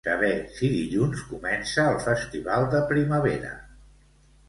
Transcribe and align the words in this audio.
Saber 0.07 0.29
si 0.59 0.69
dilluns 0.75 1.21
comença 1.35 1.87
el 1.91 2.01
festival 2.07 2.69
de 2.75 2.83
primavera. 2.97 3.57